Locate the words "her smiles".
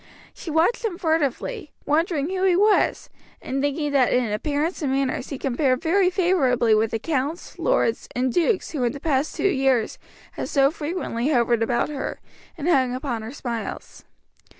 13.21-14.03